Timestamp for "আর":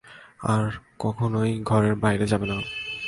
0.45-0.65